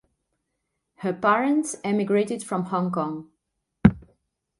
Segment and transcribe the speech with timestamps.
[0.95, 3.29] Her parents emigrated from Hong Kong.